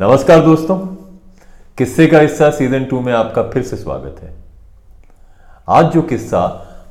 [0.00, 0.76] नमस्कार दोस्तों।
[1.78, 4.32] किस्से का हिस्सा सीज़न टू में आपका फिर से स्वागत है।
[5.68, 6.40] आज जो किस्सा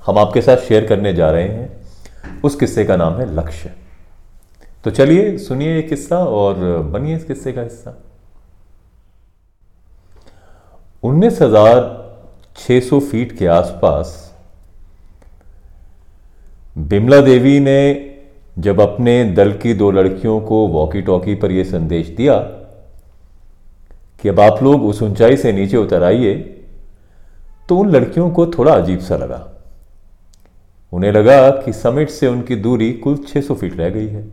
[0.06, 1.70] हम आपके साथ शेयर करने जा रहे हैं,
[2.44, 3.72] उस किस्से का नाम है लक्ष्य।
[4.86, 6.56] तो चलिए सुनिए ये किस्सा और
[6.94, 7.98] बनिए इस किस्से का हिस्सा।
[11.04, 11.86] उन्नीस हज़ार
[12.58, 14.18] छह सौ फीट के आसपास
[16.78, 17.80] बिमला देवी ने
[18.60, 22.44] जब अपने दल की दो लड़कियों को वॉकी टॉकी पर यह संदेश दिया
[24.20, 26.34] कि अब आप लोग उस ऊंचाई से नीचे उतर आइए
[27.70, 29.42] तो उन लड़कियों को थोड़ा अजीब सा लगा।
[30.94, 34.26] उन्हें लगा कि समिट से उनकी दूरी कुल 600 फीट रह गई है।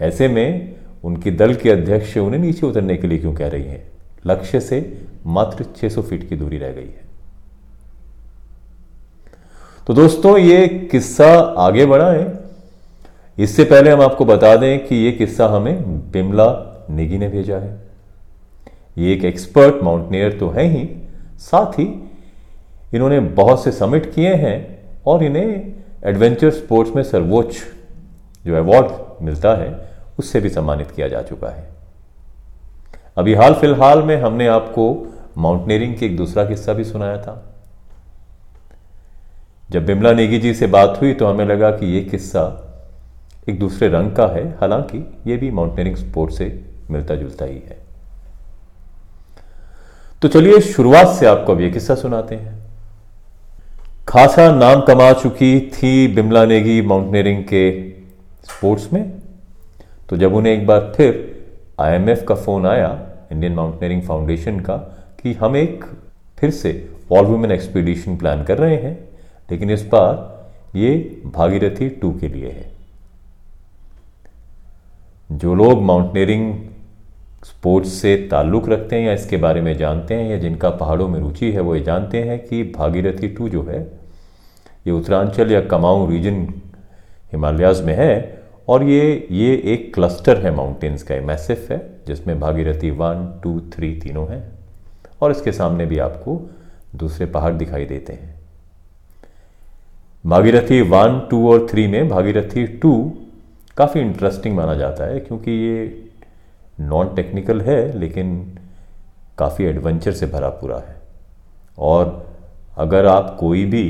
[0.00, 0.74] ऐसे में
[1.04, 3.82] उनकी दल के अध्यक्ष उन्हें नीचे उतरने के लिए क्यों कह रही हैं?
[4.26, 4.80] लक्ष्य से
[5.26, 7.00] मात्र 600 फीट की दूरी रह गई है।
[9.86, 12.40] तो दोस्तों, ये किस्सा आगे बढ़ा है
[13.38, 16.46] इससे पहले हम आपको बता दें कि ये किस्सा हमें बिमला
[16.90, 17.91] नेगी ने भेजा है।
[18.98, 20.88] ये एक एक्सपर्ट माउंटेनियर तो है ही।
[21.38, 22.10] साथ ही
[22.94, 25.72] इन्होंने बहुत से समिट किए हैं और इन्हें
[26.04, 27.56] एडवेंचर स्पोर्ट्स में सर्वोच्च
[28.46, 31.68] जो अवार्ड मिलता है, उससे भी सम्मानित किया जा चुका है।
[33.16, 37.54] अभी हाल फ़िलहाल में हमने आपको माउंटेनियरिंग की एक दूसरा किस्सा भी सुनाया था।
[39.70, 42.68] जब बिमला नेगी जी से बात हुई तो हमें लगा कि यह किस्सा
[43.48, 47.81] एक दूसरे रंग का है। हालाँकि यह भी माउंटेनियरिंग स्पोर्ट से मिलता जुलता ही है।
[50.22, 52.62] तो चलिए शुरुआत से आपको अब यह किस्सा सुनाते हैं।
[54.08, 57.90] खासा नाम कमा चुकी थी बिमला नेगी माउंटेनियरिंग के
[58.44, 59.12] स्पोर्ट्स में।
[60.08, 61.42] तो जब उन्हें एक बार फिर
[61.80, 64.76] आईएमएफ का फ़ोन आया, इंडियन माउंटेनियरिंग फाउंडेशन का,
[65.22, 65.84] कि हम एक
[66.38, 69.08] फिर से ऑल वुमेन एक्सपीडिशन प्लान कर रहे हैं,
[69.50, 72.70] लेकिन इस बार ये भागीरथी टू के लिए है।
[75.32, 76.54] जो लोग माउंटेनियरिंग
[77.42, 81.18] स्पोर्ट्स से ताल्लुक़ रखते हैं या इसके बारे में जानते हैं या जिनका पहाड़ों में
[81.20, 83.80] रुचि है वो ये जानते हैं कि भागीरथी टू जो है,
[84.86, 86.46] ये उत्तरांचल या कमाऊं रीजन
[87.32, 92.90] हिमालयाज में है और ये ये एक क्लस्टर है माउंटेन्स का मैसिफ है, जिसमें भागीरथी
[92.92, 94.42] वन टू थ्री तीनों हैं
[95.20, 96.40] और इसके सामने भी आपको
[96.96, 98.34] दूसरे पहाड़ दिखाई देते हैं।
[100.24, 102.92] भागीरथी वन टू और थ्री में भागीरथी टू
[103.76, 106.01] काफ़ी इंटरेस्टिंग माना जाता है क्योंकि ये
[106.78, 108.58] नॉन टेक्निकल है, लेकिन
[109.38, 111.00] काफ़ी एडवेंचर से भरा पूरा है।
[111.78, 112.26] और
[112.76, 113.84] अगर आप कोई भी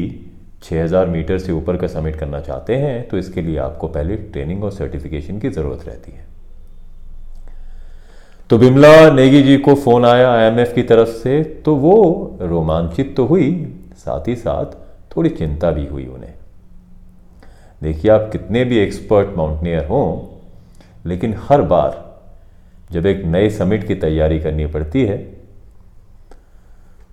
[0.62, 4.64] 6000 मीटर से ऊपर का समिट करना चाहते हैं तो इसके लिए आपको पहले ट्रेनिंग
[4.64, 6.26] और सर्टिफिकेशन की ज़रूरत रहती है।
[8.50, 13.24] तो बिमला नेगी जी को फ़ोन आया आईएमएफ की तरफ़ से तो वो रोमांचित तो
[13.26, 13.50] हुई,
[13.96, 14.76] साथ ही साथ
[15.16, 16.34] थोड़ी चिंता भी हुई उन्हें।
[17.82, 20.06] देखिए, आप कितने भी एक्सपर्ट माउंटेनियर हों,
[21.06, 22.11] लेकिन हर बार
[22.92, 25.16] जब एक नए समिट की तैयारी करनी पड़ती है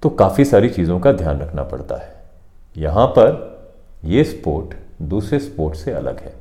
[0.04, 2.14] तो काफ़ी सारी चीज़ों का ध्यान रखना पड़ता है।
[2.76, 3.48] यहाँ पर
[4.06, 6.34] यह स्पोर्ट दूसरे स्पोर्ट से अलग है।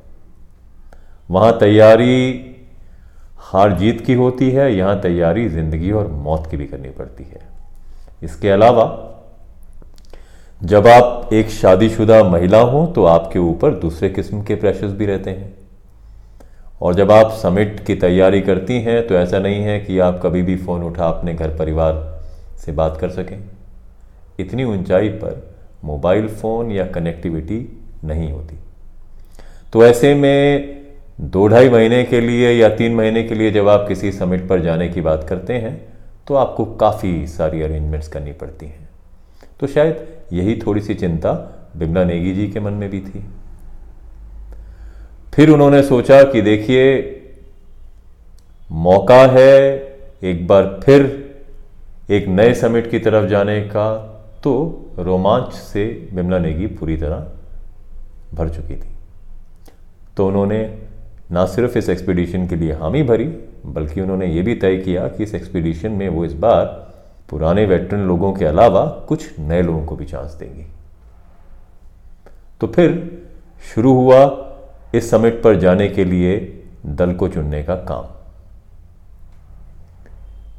[1.29, 2.45] वहाँ तैयारी
[3.43, 7.41] हार जीत की होती है, यहाँ तैयारी ज़िंदगी और मौत की भी करनी पड़ती है।
[8.23, 8.85] इसके अलावा,
[10.61, 15.29] जब आप एक शादीशुदा महिला हो तो आपके ऊपर दूसरे किस्म के प्रेशर्स भी रहते
[15.31, 15.53] हैं।
[16.81, 20.41] और जब आप समिट की तैयारी करती हैं तो ऐसा नहीं है कि आप कभी
[20.41, 21.93] भी फ़ोन उठा अपने घर परिवार
[22.57, 23.39] से बात कर सकें।
[24.39, 25.41] इतनी ऊंचाई पर
[25.83, 27.59] मोबाइल फ़ोन या कनेक्टिविटी
[28.03, 28.57] नहीं होती।
[29.73, 30.75] तो ऐसे में
[31.21, 34.61] दो ढाई महीने के लिए या तीन महीने के लिए जब आप किसी समिट पर
[34.61, 35.73] जाने की बात करते हैं
[36.27, 38.89] तो आपको काफ़ी सारी अरेंजमेंट्स करनी पड़ती हैं।
[39.59, 41.33] तो शायद यही थोड़ी सी चिंता
[41.77, 43.23] बिमला नेगी जी के मन में भी थी।
[45.33, 46.85] फिर उन्होंने सोचा कि देखिए,
[48.69, 49.57] मौका है
[50.23, 51.01] एक बार फिर
[52.11, 53.87] एक नए समिट की तरफ़ जाने का
[54.43, 54.53] तो
[54.99, 57.27] रोमांच से बिमला नेगी पूरी तरह
[58.33, 58.89] भर चुकी थी।
[60.17, 60.59] तो उन्होंने
[61.31, 63.25] ना सिर्फ़ इस एक्सपीडिशन के लिए हामी भरी,
[63.65, 66.65] बल्कि उन्होंने ये भी तय किया कि इस एक्सपीडिशन में वो इस बार
[67.29, 70.65] पुराने वेटरन लोगों के अलावा कुछ नए लोगों को भी चांस देंगी।
[72.61, 72.91] तो फिर
[73.65, 74.25] शुरू हुआ
[74.95, 78.05] इस समिट पर जाने के लिए दल को चुनने का काम।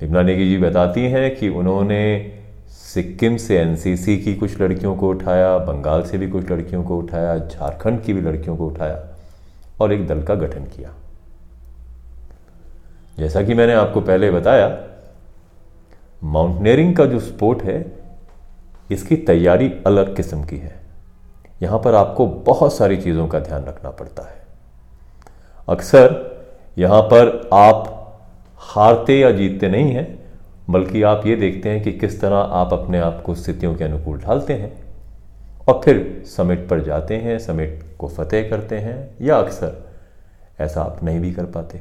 [0.00, 2.32] विमला नेगी जी बताती हैं कि उन्होंने
[2.69, 7.38] सिक्किम से एनसीसी की कुछ लड़कियों को उठाया, बंगाल से भी कुछ लड़कियों को उठाया,
[7.38, 9.17] झारखंड की भी लड़कियों को उठाया
[9.81, 10.94] और एक दल का गठन किया।
[13.19, 14.79] जैसा कि मैंने आपको पहले बताया,
[16.25, 17.85] माउंटेनियरिंग का जो स्पोर्ट है,
[18.91, 20.81] इसकी तैयारी अलग किस्म की है।
[21.60, 24.38] यहाँ पर आपको बहुत सारी चीज़ों का ध्यान रखना पड़ता है।
[25.68, 26.14] अक्सर
[26.78, 27.96] यहाँ पर आप
[28.64, 30.18] हारते या जीतते नहीं हैं,
[30.70, 34.18] बल्कि आप ये देखते हैं कि किस तरह आप अपने आप को स्थितियों के अनुकूल
[34.18, 34.72] ढालते हैं
[35.68, 39.88] और फिर समिट पर जाते हैं, समिट को फतेह करते हैं या अक्सर
[40.60, 41.80] ऐसा आप नहीं भी कर पाते।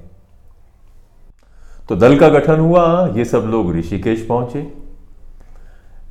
[1.89, 4.67] तो दल का गठन हुआ, ये सब लोग ऋषिकेश पहुँचे।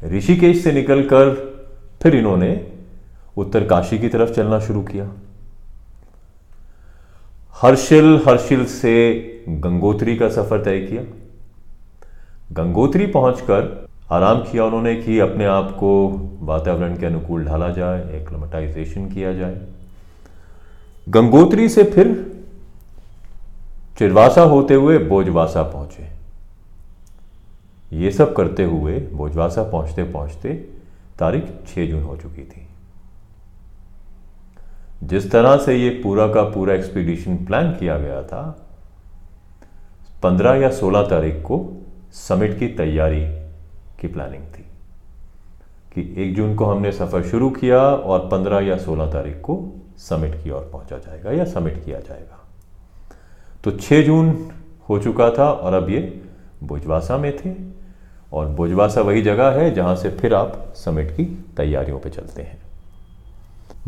[0.08, 1.34] ऋषिकेश से निकलकर
[2.02, 2.50] फिर इन्होंने
[3.38, 5.10] उत्तर काशी की तरफ़ चलना शुरू किया।
[7.62, 8.94] हर्षिल हर्षिल से
[9.48, 11.02] गंगोत्री का सफ़र तय किया।
[12.52, 15.90] गंगोत्री पहुंचकर आराम किया उन्होंने कि अपने आप को
[16.42, 19.60] वातावरण के अनुकूल ढाला जाए एक्लोमेटाइजेशन किया जाए।
[21.06, 22.14] गंगोत्री से फिर
[23.98, 26.08] चिरवासा होते हुए बोजवासा पहुँचे।
[27.96, 30.54] ये सब करते हुए बोजवासा पहुँचते पहुँचते
[31.18, 32.66] तारीख 6 जून हो चुकी थी।
[35.02, 38.68] जिस तरह से ये पूरा का पूरा एक्सपीडिशन प्लान किया गया था
[40.22, 41.58] 15 या 16 तारीख को
[42.12, 43.20] समिट की तैयारी
[44.00, 44.64] की प्लानिंग थी
[45.94, 50.34] कि 1 जून को हमने सफ़र शुरू किया और 15 या 16 तारीख को समिट
[50.44, 52.44] की ओर पहुँचा जाएगा या समिट किया जाएगा।
[53.64, 54.50] तो 6 जून
[54.88, 56.22] हो चुका था और अब ये
[56.64, 57.54] भुजवासा में थे
[58.32, 61.24] और भुजवासा वही जगह है जहाँ से फिर आप समिट की
[61.56, 62.67] तैयारियों पर चलते हैं।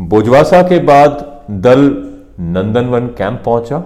[0.01, 1.81] भुजवासा के बाद दल
[2.41, 3.85] नंदनवन कैंप पहुँचा।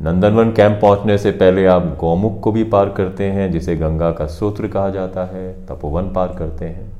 [0.00, 4.26] नंदनवन कैंप पहुँचने से पहले आप गौमुख को भी पार करते हैं, जिसे गंगा का
[4.26, 6.92] सूत्र कहा जाता है, तपोवन पार करते हैं।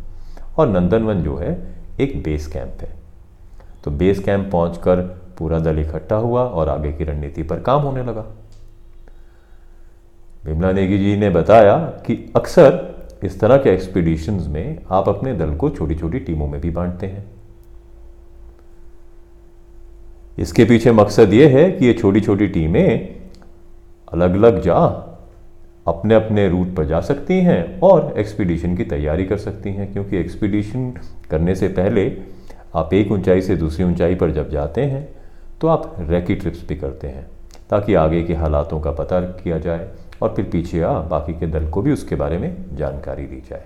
[0.59, 2.89] और नंदनवन जो है, एक बेस कैंप है।
[3.85, 4.97] तो बेस कैंप पहुंचकर
[5.39, 8.25] पूरा दल इकट्ठा हुआ और आगे की रणनीति पर काम होने लगा।
[10.45, 15.55] बिमला नेगी जी ने बताया कि अक्सर इस तरह के एक्सपीडिशंस में आप अपने दल
[15.55, 17.38] को छोटी छोटी टीमों में भी बांटते हैं।
[20.39, 23.15] इसके पीछे मकसद ये है कि ये छोटी छोटी टीमें
[24.13, 24.75] अलग अलग जा
[25.87, 30.17] अपने अपने रूट पर जा सकती हैं और एक्सपीडिशन की तैयारी कर सकती हैं, क्योंकि
[30.17, 30.91] एक्सपीडिशन
[31.31, 32.17] करने से पहले
[32.77, 35.09] आप एक ऊंचाई से दूसरी ऊंचाई पर जब जाते हैं
[35.61, 37.27] तो आप रैकी ट्रिप्स भी करते हैं,
[37.71, 39.89] ताकि आगे के हालातों का पता किया जाए
[40.23, 43.65] और फिर पीछे आ बाकी के दल को भी उसके बारे में जानकारी दी जाए।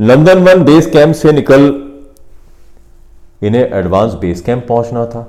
[0.00, 1.87] लंदन वन बेस कैंप से निकल
[3.42, 5.26] इन्हें एडवांस बेस कैंप पहुँचना था।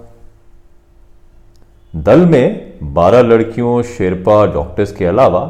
[1.93, 5.41] दल में 12 लड़कियों, शेरपा डॉक्टर्स के अलावा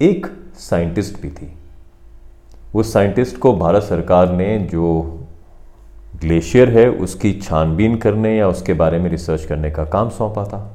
[0.00, 0.26] एक
[0.58, 1.52] साइंटिस्ट भी थी।
[2.74, 5.02] उस साइंटिस्ट को भारत सरकार ने जो
[6.20, 10.72] ग्लेशियर है, उसकी छानबीन करने या उसके बारे में रिसर्च करने का काम सौंपा था।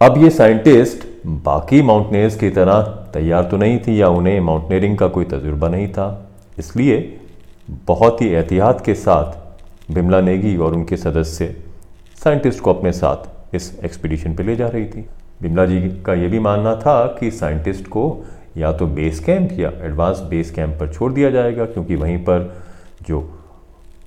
[0.00, 2.82] अब ये साइंटिस्ट बाकी माउंटेनियर्स की तरह
[3.14, 6.28] तैयार तो नहीं थी या उन्हें माउंटेनियरिंग का कोई तजुर्बा नहीं था,
[6.58, 7.19] इसलिए
[7.86, 11.54] बहुत ही एहतियात के साथ बिमला नेगी और उनके सदस्य
[12.24, 15.06] साइंटिस्ट को अपने साथ इस एक्सपीडिशन पे ले जा रही थी।
[15.42, 18.04] बिमला जी का यह भी मानना था कि साइंटिस्ट को
[18.56, 22.52] या तो बेस कैंप या एडवांस बेस कैंप पर छोड़ दिया जाएगा, क्योंकि वहीं पर
[23.06, 23.20] जो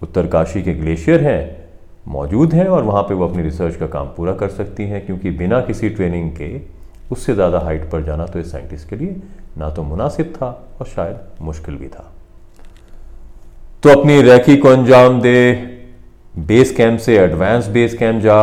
[0.02, 1.70] उत्तरकाशी के ग्लेशियर हैं,
[2.08, 5.32] मौजूद हैं और वहाँ पे वो अपनी रिसर्च का काम पूरा कर सकती हैं, क्योंकि
[5.32, 6.60] बिना किसी ट्रेनिंग के
[7.12, 9.22] उससे ज़्यादा हाइट पर जाना तो इस साइंटिस्ट के लिए
[9.58, 12.13] ना तो मुनासिब था और शायद मुश्किल भी था।
[13.84, 15.54] तो अपनी रैकी को अंजाम दे
[16.38, 18.40] बेस कैंप से एडवांस बेस कैंप जा,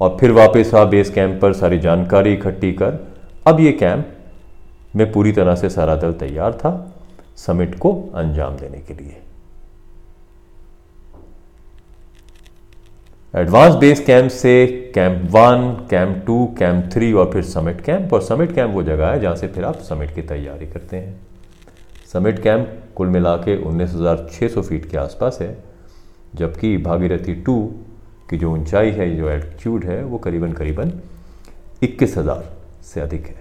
[0.00, 2.98] और फिर वापस आ बेस कैंप पर सारी जानकारी इकट्ठी कर।
[3.46, 4.16] अब ये कैंप
[4.96, 6.72] में पूरी तरह से सारा दल तैयार था
[7.36, 9.16] समिट को अंजाम देने के लिए।
[13.34, 18.22] एडवांस बेस कैंप से camp one camp two camp three और फिर समिट कैंप और
[18.22, 21.20] समिट कैंप वो जगह है जहाँ से फिर आप समिट की तैयारी करते हैं।
[22.12, 23.92] समिट कैंप कुल मिला के उन्नीस
[24.58, 25.56] फीट के आसपास है,
[26.34, 27.54] जबकि भागीरथी टू
[28.30, 30.92] की जो ऊंचाई है, जो एल्टीट्यूड है, वो करीबन करीबन
[31.82, 32.44] इक्कीस हज़ार
[32.84, 33.38] से अधिक है।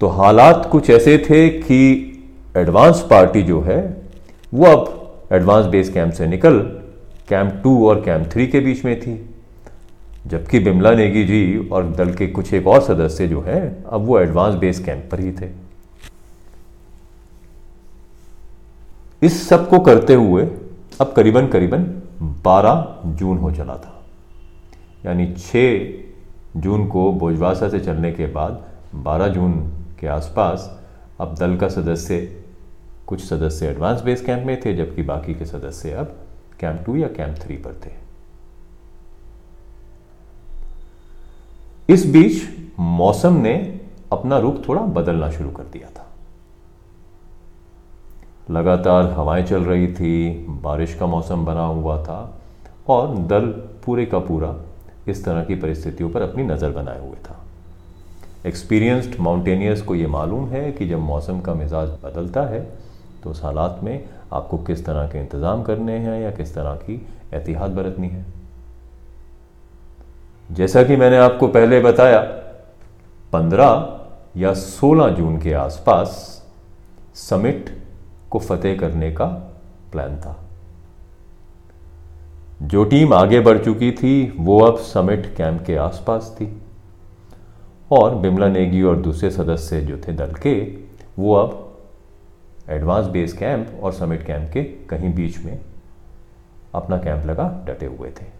[0.00, 1.80] तो हालात कुछ ऐसे थे कि
[2.56, 3.80] एडवांस पार्टी जो है,
[4.54, 6.58] वो अब एडवांस बेस कैंप से निकल
[7.28, 9.27] कैंप टू और कैंप थ्री के बीच में थी।
[10.28, 14.18] जबकि बिमला नेगी जी और दल के कुछ एक और सदस्य जो हैं, अब वो
[14.20, 15.48] एडवांस बेस कैंप पर ही थे।
[19.22, 20.42] इस सबको करते हुए
[21.00, 21.84] अब करीबन करीबन
[22.44, 23.94] 12 जून हो चला था।
[25.06, 29.52] यानी 6 जून को भोजवासा से चलने के बाद 12 जून
[30.00, 30.80] के आसपास
[31.20, 32.18] अब दल का सदस्य,
[33.06, 36.16] कुछ सदस्य एडवांस बेस कैंप में थे, जबकि बाकी के सदस्य अब
[36.60, 38.07] कैंप टू या कैंप थ्री पर थे।
[41.88, 42.42] इस बीच
[42.78, 43.54] मौसम ने
[44.12, 46.06] अपना रुख थोड़ा बदलना शुरू कर दिया था।
[48.50, 52.20] लगातार हवाएँ चल रही थी, बारिश का मौसम बना हुआ था
[52.88, 53.46] और दल
[53.84, 54.54] पूरे का पूरा
[55.08, 57.36] इस तरह की परिस्थितियों पर अपनी नज़र बनाए हुए था।
[58.46, 62.60] एक्सपीरियंस्ड माउंटेनियर्स को ये मालूम है कि जब मौसम का मिजाज बदलता है
[63.22, 66.94] तो उस हालात में आपको किस तरह के इंतज़ाम करने हैं या किस तरह की
[67.34, 68.24] एहतियात बरतनी है।
[70.52, 72.20] जैसा कि मैंने आपको पहले बताया
[73.32, 74.00] 15
[74.36, 76.38] या 16 जून के आसपास
[77.14, 77.82] समिट
[78.30, 79.26] को फतेह करने का
[79.92, 80.44] प्लान था।
[82.62, 86.62] जो टीम आगे बढ़ चुकी थी, वो अब समिट कैंप के आसपास थी।
[87.92, 90.60] और बिमला नेगी और दूसरे सदस्य जो थे दल के,
[91.18, 91.78] वो अब
[92.68, 95.58] एडवांस बेस कैंप और समिट कैंप के कहीं बीच में
[96.74, 98.37] अपना कैंप लगा डटे हुए थे।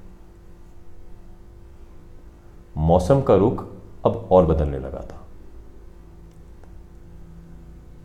[2.79, 3.65] मौसम का रुख
[4.07, 5.17] अब और बदलने लगा था।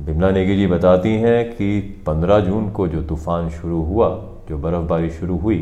[0.02, 4.08] बिमला नेगी जी बताती हैं कि 15 जून को जो तूफ़ान शुरू हुआ,
[4.50, 5.60] जो बर्फबारी शुरू हुई,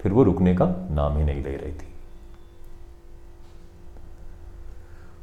[0.00, 1.86] फिर वो रुकने का नाम ही नहीं ले रही थी।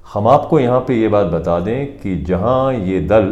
[0.06, 3.32] हम आपको यहाँ पे ये बात बता दें कि जहाँ ये दल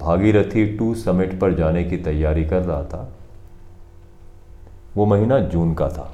[0.00, 3.12] भागीरथी टू समिट पर जाने की तैयारी कर रहा था,
[4.96, 6.10] वो महीना जून का था।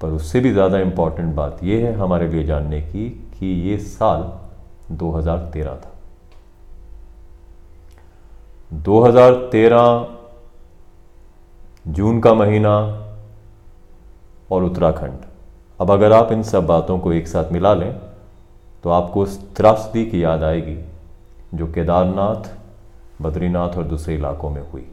[0.00, 4.22] पर उससे भी ज़्यादा इंपॉर्टेंट बात यह है हमारे लिए जानने की कि ये साल
[4.96, 5.94] 2013 था।
[8.82, 10.06] 2013
[11.86, 12.74] जून का महीना
[14.50, 15.24] और उत्तराखंड।
[15.80, 17.92] अब अगर आप इन सब बातों को एक साथ मिला लें
[18.84, 20.76] तो आपको उस त्रासदी की याद आएगी
[21.54, 22.48] जो केदारनाथ,
[23.22, 24.86] बद्रीनाथ और दूसरे इलाकों में हुई।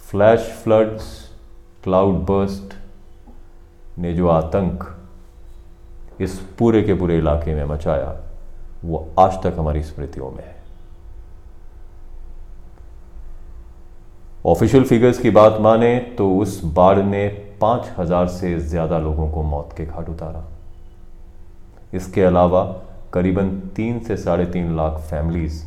[0.00, 1.25] फ्लैश फ्लड्स
[1.86, 2.74] क्लाउड बर्स्ट
[3.98, 4.84] ने जो आतंक
[6.20, 8.14] इस पूरे के पूरे इलाके में मचाया,
[8.84, 10.54] वो आज तक हमारी स्मृतियों में है।
[14.46, 17.26] ऑफिशियल फिगर्स की बात माने तो उस बाढ़ ने
[17.60, 20.44] पाँच हज़ार से ज़्यादा लोगों को मौत के घाट उतारा।
[21.94, 22.64] इसके अलावा
[23.12, 25.64] करीबन तीन से साढ़े तीन लाख फैमिलीज़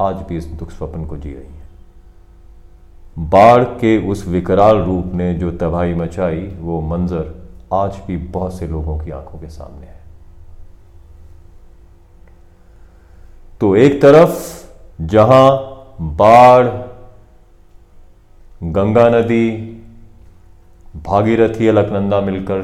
[0.00, 1.61] आज भी इस दुख स्वप्न को जी रही हैं।
[3.16, 8.66] बाढ़ के उस विकराल रूप ने जो तबाही मचाई, वो मंजर आज भी बहुत से
[8.66, 10.00] लोगों की आँखों के सामने है।
[13.60, 14.64] तो एक तरफ़,
[15.00, 15.50] जहाँ
[16.00, 16.66] बाढ़,
[18.62, 19.50] गंगा नदी,
[20.96, 22.62] भागीरथी अलकनंदा मिलकर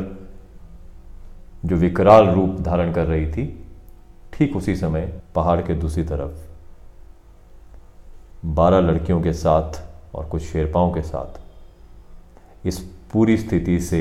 [1.65, 3.65] जो विकराल रूप धारण कर रही थी,
[4.33, 6.47] ठीक उसी समय पहाड़ के दूसरी तरफ़
[8.47, 9.88] बारह लड़कियों के साथ
[10.19, 12.79] और कुछ शेरपाओं के साथ। इस
[13.13, 14.01] पूरी स्थिति से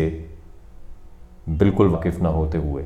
[1.50, 2.86] बिल्कुल वाकिफ ना होते हुए,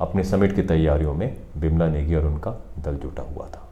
[0.00, 3.66] अपने समिट की तैयारियों में बिमला नेगी और उनका दल जुटा हुआ था।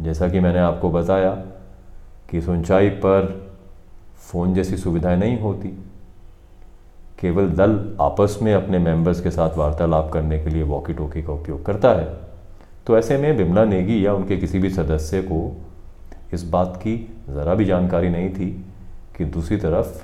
[0.00, 1.30] जैसा कि मैंने आपको बताया
[2.30, 3.28] कि इस ऊंचाई पर
[4.20, 5.68] फ़ोन जैसी सुविधाएँ नहीं होती,
[7.20, 11.32] केवल दल आपस में अपने मेंबर्स के साथ वार्तालाप करने के लिए वॉकी टोकी का
[11.32, 12.08] उपयोग करता है
[12.86, 15.40] तो ऐसे में बिमला नेगी या उनके किसी भी सदस्य को
[16.32, 16.96] इस बात की
[17.30, 18.64] ज़रा भी जानकारी नहीं थी
[19.16, 20.02] कि दूसरी तरफ़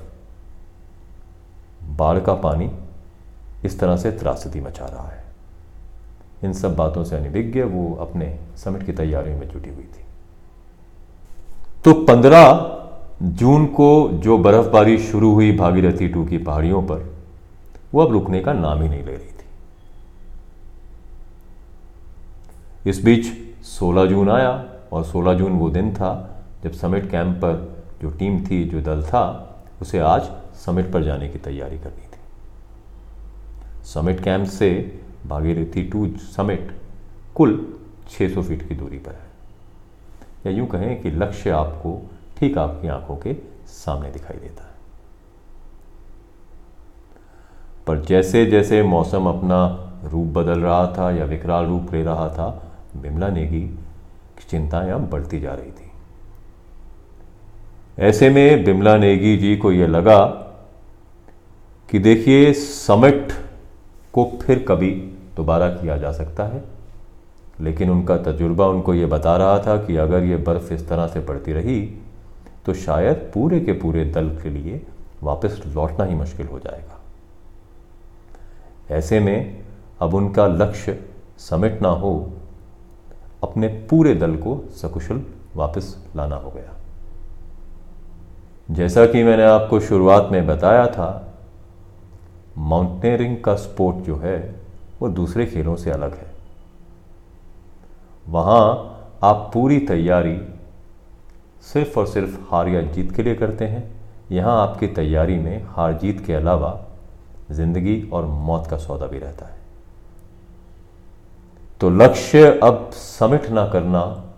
[1.97, 2.71] बाढ़ का पानी
[3.65, 5.23] इस तरह से त्रासदी मचा रहा है।
[6.43, 10.03] इन सब बातों से अनिभिज्ञ वो अपने समिट की तैयारियों में जुटी हुई थी।
[11.85, 12.73] तो 15
[13.23, 17.15] जून को जो बर्फबारी शुरू हुई भागीरथी टू की पहाड़ियों पर,
[17.93, 19.45] वो अब रुकने का नाम ही नहीं ले रही थी।
[22.89, 23.25] इस बीच
[23.63, 24.51] 16 जून आया
[24.93, 29.03] और 16 जून वो दिन था जब समिट कैंप पर जो टीम थी, जो दल
[29.03, 30.21] था, उसे आज
[30.55, 32.19] समिट पर जाने की तैयारी करनी थी।
[33.83, 36.75] समिट कैंप से भागीरथी टू समिट
[37.35, 37.75] कुल
[38.09, 39.27] 600 फीट की दूरी पर है।
[40.45, 43.35] या यूँ कहें कि लक्ष्य आपको ठीक आपकी आँखों के
[43.67, 44.67] सामने दिखाई देता है।
[47.87, 52.71] पर जैसे जैसे मौसम अपना रूप बदल रहा था या विकराल रूप ले रहा था,
[52.97, 53.79] बिमला नेगी
[54.41, 55.91] चिंताएँ अब बढ़ती जा रही थी।
[57.99, 60.25] ऐसे में बिमला नेगी जी को यह लगा
[61.89, 63.31] कि देखिए, समिट
[64.13, 64.91] को फिर कभी
[65.35, 66.63] दोबारा किया जा सकता है।
[67.61, 71.19] लेकिन उनका तजुर्बा उनको ये बता रहा था कि अगर ये बर्फ़ इस तरह से
[71.19, 71.81] पड़ती रही
[72.65, 74.81] तो शायद पूरे के पूरे दल के लिए
[75.23, 76.99] वापस लौटना ही मुश्किल हो जाएगा।
[78.95, 79.63] ऐसे में
[79.99, 80.99] अब उनका लक्ष्य
[81.39, 82.33] समिट ना हो
[83.43, 85.21] अपने पूरे दल को सकुशल
[85.55, 86.73] वापस लाना हो गया।
[88.71, 91.35] जैसा कि मैंने आपको शुरुआत में बताया था,
[92.57, 94.37] माउंटेनियरिंग का स्पोर्ट जो है,
[95.01, 96.35] वो दूसरे खेलों से अलग है।
[98.27, 98.63] वहाँ
[99.23, 100.37] आप पूरी तैयारी
[101.63, 103.83] सिर्फ़ और सिर्फ़ हार या जीत के लिए करते हैं।
[104.31, 106.87] यहाँ आपकी तैयारी में हार जीत के अलावा
[107.51, 109.56] ज़िंदगी और मौत का सौदा भी रहता है।
[111.81, 114.33] तो लक्ष्य अब समिट ना करना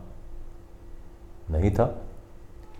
[1.51, 2.01] नहीं था,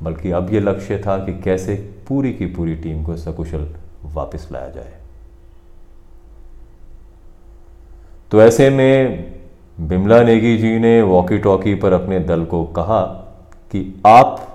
[0.04, 1.76] बल्कि अब यह लक्ष्य था कि कैसे
[2.08, 4.94] पूरी की पूरी टीम को सकुशल वापस लाया जाए।
[8.32, 9.40] तो ऐसे में
[9.80, 13.02] बिमला नेगी जी ने वॉकी टॉकी पर अपने दल को कहा
[13.72, 14.46] कि आप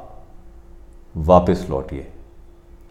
[1.17, 2.07] वापस लौटिए।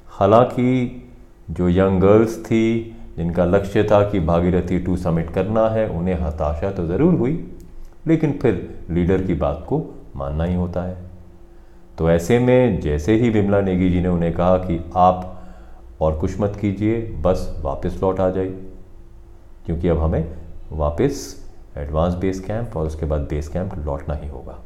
[0.08, 1.10] हालाँकि
[1.50, 6.72] जो यंग गर्ल्स थी जिनका लक्ष्य था कि भागीरथी टू समिट करना है, उन्हें हताशा
[6.72, 7.34] तो ज़रूर हुई,
[8.08, 9.84] लेकिन फिर लीडर की बात को
[10.15, 10.98] मानना ही होता है।
[11.98, 15.29] तो ऐसे में जैसे ही विमला नेगी जी ने उन्हें कहा कि आप
[16.01, 18.58] और कुछ मत कीजिए, बस वापस लौट आ जाइए,
[19.65, 20.34] क्योंकि अब हमें
[20.72, 21.25] वापस
[21.77, 24.60] एडवांस बेस कैंप और उसके बाद बेस कैंप लौटना ही होगा।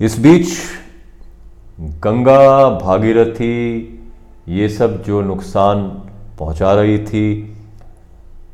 [0.00, 0.48] इस बीच
[1.80, 4.00] गंगा भागीरथी
[4.48, 5.82] ये सब जो नुकसान
[6.38, 7.56] पहुँचा रही थी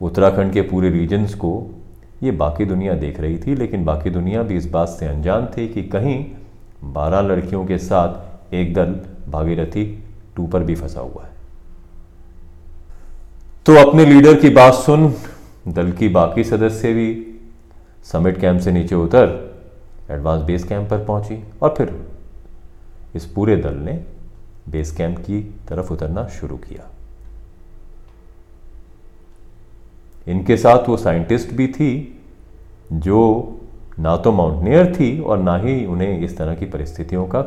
[0.00, 1.70] उत्तराखंड के पूरे रीजन्स को,
[2.22, 5.66] ये बाकी दुनिया देख रही थी, लेकिन बाकी दुनिया भी इस बात से अनजान थी
[5.68, 6.24] कि कहीं
[6.84, 8.94] बारह लड़कियों के साथ एक दल
[9.28, 9.84] भागीरथी
[10.36, 11.30] टू पर भी फंसा हुआ है।
[13.66, 15.14] तो अपने लीडर की बात सुन,
[15.68, 17.26] दल की बाकी सदस्य भी
[18.04, 19.26] समिट कैंप से नीचे उतर
[20.10, 21.94] एडवांस बेस कैंप पर पहुँची और फिर
[23.14, 24.00] इस पूरे दल ने
[24.70, 26.90] बेस कैंप की तरफ़ उतरना शुरू किया।
[30.28, 32.20] इनके साथ वो साइंटिस्ट भी थी,
[32.92, 33.56] जो
[33.98, 37.40] ना तो माउंटनियर थी और ना ही उन्हें इस तरह की परिस्थितियों का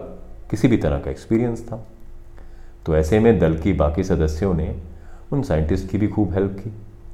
[0.50, 1.88] किसी भी तरह का एक्सपीरियंस था।
[2.86, 4.76] तो ऐसे में दल की बाकी सदस्यों ने
[5.32, 6.72] उन साइंटिस्ट की भी खूब हेल्प की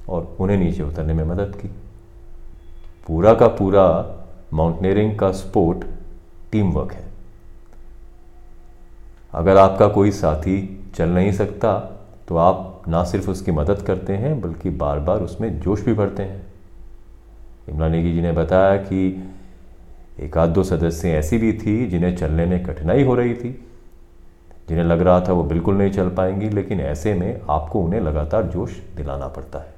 [0.09, 1.67] और उन्हें नीचे उतरने में मदद की।
[3.07, 3.85] पूरा का पूरा
[4.53, 5.85] माउंटनियरिंग का स्पोर्ट
[6.51, 7.08] टीम वर्क है।
[9.33, 10.57] अगर आपका कोई साथी
[10.95, 11.77] चल नहीं सकता
[12.27, 16.23] तो आप ना सिर्फ़ उसकी मदद करते हैं, बल्कि बार बार उसमें जोश भी भरते
[16.23, 16.41] हैं।
[17.69, 19.31] इमरान नेगी जी ने बताया कि
[20.19, 23.51] एक आध दो सदस्य ऐसी भी थी जिन्हें चलने में कठिनाई हो रही थी।
[24.69, 28.43] जिन्हें लग रहा था वो बिल्कुल नहीं चल पाएँगी, लेकिन ऐसे में आपको उन्हें लगातार
[28.43, 29.73] जोश दिलाना पड़ता है।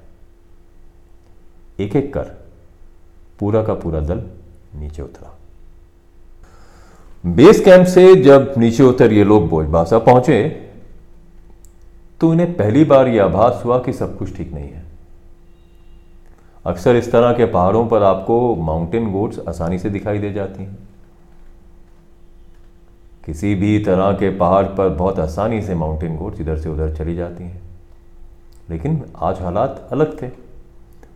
[1.80, 2.24] एक एक कर,
[3.38, 4.22] पूरा का पूरा दल
[4.74, 5.38] नीचे उतरा।
[7.24, 10.48] बेस कैंप से जब नीचे उतर ये लोग बोझबासा पहुँचे
[12.20, 14.84] तो इन्हें पहली बार यह आभास हुआ कि सब कुछ ठीक नहीं है।
[16.64, 20.78] अक्सर इस तरह के पहाड़ों पर आपको माउंटेन गोट्स आसानी से दिखाई दे जाती हैं।
[23.26, 27.14] किसी भी तरह के पहाड़ पर बहुत आसानी से माउंटेन गोट्स इधर से उधर चली
[27.14, 27.60] जाती हैं।
[28.70, 30.30] लेकिन आज हालात अलग थे।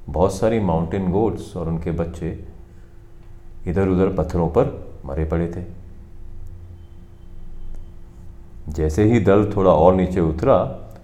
[0.08, 2.30] बहुत सारी माउंटेन गोट्स और उनके बच्चे
[3.66, 4.64] इधर उधर पत्थरों पर
[5.06, 5.85] मरे पड़े थे।
[8.68, 10.58] जैसे ही दल थोड़ा और नीचे उतरा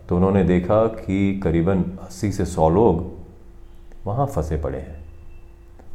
[0.08, 3.04] तो उन्होंने देखा कि करीबन 80 से 100 लोग
[4.06, 5.04] वहाँ फंसे पड़े हैं।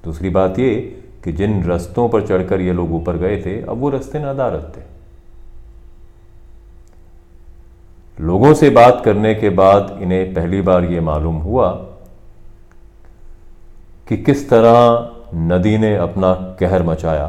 [0.03, 0.75] दूसरी बात ये
[1.23, 4.81] कि जिन रस्तों पर चढ़कर ये लोग ऊपर गए थे, अब वो रस्ते नादारत थे।
[8.17, 11.69] लोगों से बात करने के बाद इन्हें पहली बार ये मालूम हुआ
[14.07, 17.27] कि किस तरह नदी ने अपना कहर मचाया।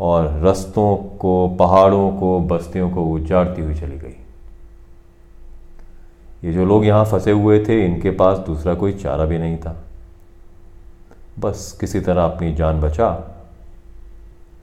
[0.00, 4.16] और रस्तों को, पहाड़ों को, बस्तियों को उजाड़ती हुई चली गई।
[6.44, 9.84] ये जो लोग यहाँ फंसे हुए थे, इनके पास दूसरा कोई चारा भी नहीं था।
[11.38, 13.10] बस किसी तरह अपनी जान बचा,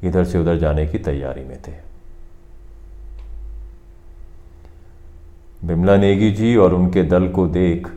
[0.04, 1.72] इधर से उधर जाने की तैयारी में थे।
[5.66, 7.88] बिमला नेगी जी और उनके दल को देख,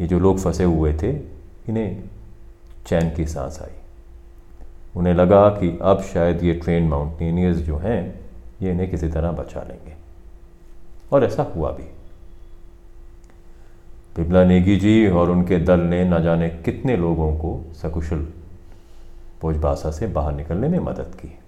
[0.00, 1.10] ये जो लोग फंसे हुए थे,
[1.68, 2.04] इन्हें
[2.86, 3.75] चैन की सांस आई।
[4.96, 8.20] उन्हें लगा कि अब शायद ये ट्रेन माउंटेनियर्स जो हैं,
[8.62, 9.94] ये इन्हें किसी तरह बचा लेंगे।
[11.12, 11.82] और ऐसा हुआ भी।
[14.16, 18.28] बिमला नेगी जी और उनके दल ने न जाने कितने लोगों को सकुशल
[19.42, 21.38] भोजबासा से बाहर निकलने में मदद की।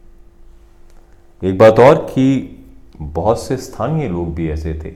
[1.48, 2.54] एक बात और कि
[3.00, 4.90] बहुत से स्थानीय लोग भी ऐसे थे,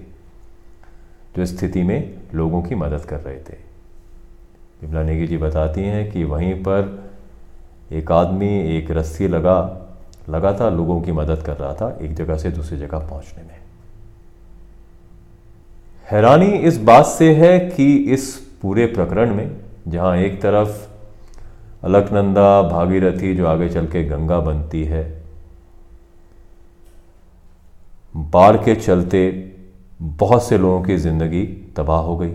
[1.37, 3.57] जो स्थिति में लोगों की मदद कर रहे थे।
[4.81, 7.12] बिमला नेगी जी बताती हैं कि वहीं पर
[7.93, 9.59] एक आदमी एक रस्सी लगा,
[10.31, 13.61] लगातार लोगों की मदद कर रहा था एक जगह से दूसरी जगह पहुँचने में।
[16.09, 19.57] हैरानी इस बात से है कि इस पूरे प्रकरण में,
[19.89, 20.87] जहाँ एक तरफ़
[21.85, 25.03] अलकनंदा, भागीरथी जो आगे चल के गंगा बनती है,
[28.15, 29.29] बाढ़ के चलते
[30.01, 31.43] बहुत से लोगों की ज़िंदगी
[31.77, 32.35] तबाह हो गई।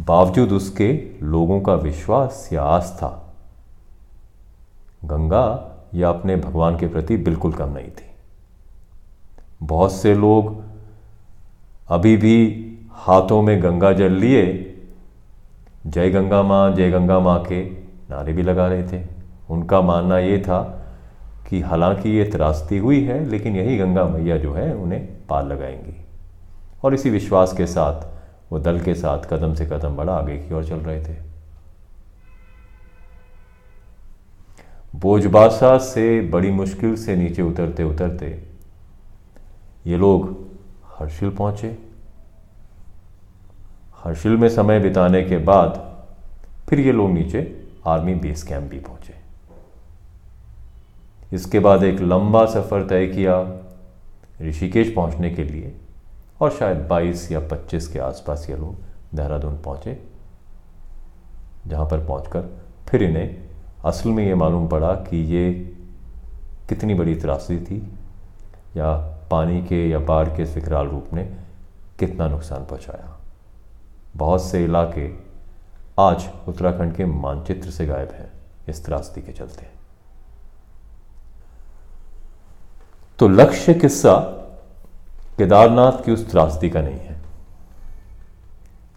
[0.00, 3.34] बावजूद उसके लोगों का विश्वास या आस्था
[5.04, 8.10] गंगा या अपने भगवान के प्रति बिल्कुल कम नहीं थी।
[9.62, 10.64] बहुत से लोग
[11.88, 14.64] अभी भी हाथों में गंगा जल लिए,
[15.86, 17.70] जय गंगा माँ, जय गंगा माँ के
[18.10, 19.04] नारे भी लगा रहे थे।
[19.50, 20.84] उनका मानना ये था
[21.48, 26.04] कि हालाँकि ये त्रासदी हुई है, लेकिन यही गंगा मैया जो है उन्हें पार लगाएँगी।
[26.84, 28.17] और इसी विश्वास के साथ
[28.50, 31.16] वो दल के साथ कदम से कदम बढ़ा आगे की ओर चल रहे थे।
[34.94, 38.26] बोझबासा से बड़ी मुश्किल से नीचे उतरते उतरते
[39.86, 40.28] ये लोग
[40.98, 41.76] हर्षिल पहुँचे।
[44.04, 45.84] हर्षिल में समय बिताने के बाद
[46.68, 47.40] फिर ये लोग नीचे
[47.86, 49.14] आर्मी बेस कैंप भी पहुँचे।
[51.32, 53.36] इसके बाद एक लंबा सफ़र तय किया
[54.42, 55.72] ऋषिकेश पहुँचने के लिए।
[56.40, 59.96] और शायद 22 या 25 के आसपास ये लोग देहरादून पहुँचे,
[61.66, 62.48] जहाँ पर पहुंचकर
[62.88, 63.36] फिर इन्हें
[63.84, 65.52] असल में ये मालूम पड़ा कि ये
[66.68, 67.78] कितनी बड़ी त्रासदी थी,
[68.76, 68.96] या
[69.30, 71.24] पानी के या बाढ़ के विकराल रूप ने
[71.98, 73.16] कितना नुकसान पहुँचाया।
[74.16, 75.08] बहुत से इलाके
[75.98, 78.30] आज उत्तराखंड के मानचित्र से गायब हैं
[78.68, 79.66] इस त्रासदी के चलते।
[83.18, 84.14] तो लक्ष्य किस्सा
[85.38, 87.16] केदारनाथ की उस त्रासदी का नहीं है।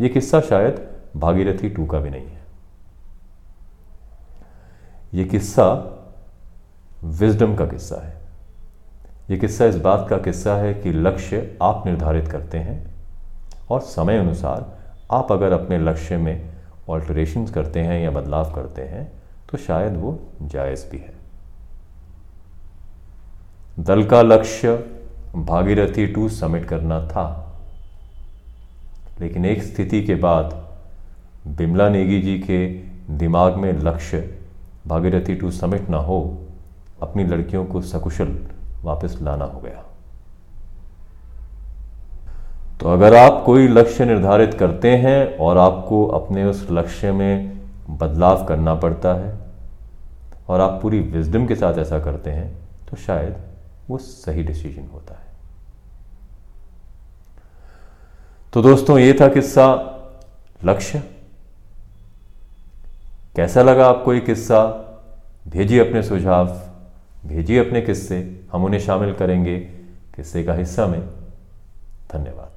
[0.01, 2.41] यह किस्सा शायद भागीरथी टू का भी नहीं है।
[5.13, 5.67] यह किस्सा
[7.04, 8.21] विजडम का किस्सा है।
[9.30, 12.95] यह किस्सा इस बात का किस्सा है कि लक्ष्य आप निर्धारित करते हैं
[13.69, 14.80] और समय अनुसार
[15.12, 16.49] आप अगर अपने लक्ष्य में
[16.89, 19.12] ऑल्टरेशन करते हैं या बदलाव करते हैं
[19.51, 21.13] तो शायद वो जायज़ भी है।
[23.80, 25.01] दल का लक्ष्य
[25.36, 27.54] भागीरथी टू समिट करना था।
[29.20, 30.54] लेकिन एक स्थिति के बाद
[31.48, 32.67] बिमला नेगी जी के
[33.17, 34.38] दिमाग में लक्ष्य
[34.88, 36.38] भागीरथी टू समिट ना हो,
[37.02, 38.38] अपनी लड़कियों को सकुशल
[38.84, 39.84] वापस लाना हो गया।
[42.82, 48.46] तो अगर आप कोई लक्ष्य निर्धारित करते हैं और आपको अपने उस लक्ष्य में बदलाव
[48.46, 49.34] करना पड़ता है
[50.50, 52.52] और आप पूरी विजडम के साथ ऐसा करते हैं
[52.89, 53.36] तो शायद
[53.89, 55.32] वो सही डिसीज़न होता है।
[58.54, 59.88] तो दोस्तों, ये था किस्सा
[60.63, 61.00] लक्ष्य।
[63.36, 64.88] कैसा लगा आपको ये किस्सा?
[65.48, 66.48] भेजिए अपने सुझाव,
[67.26, 69.60] भेजिए अपने किस्से, हम उन्हें शामिल करेंगे
[70.15, 71.10] किस्से का हिस्सा में।
[72.13, 72.51] धन्यवाद।